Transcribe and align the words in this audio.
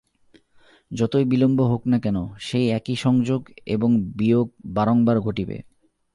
যতই 0.91 1.25
বিলম্ব 1.25 1.59
হউক 1.61 1.83
না 1.87 1.97
কেন, 1.99 2.17
সেই 2.39 2.69
একই 2.69 2.95
সংযোগ 2.95 3.41
এবং 3.65 3.89
বিয়োগ 4.17 4.47
বারংবার 4.65 5.17
ঘটিবে। 5.19 5.57